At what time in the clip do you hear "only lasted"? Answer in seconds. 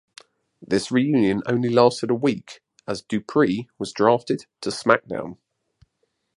1.45-2.09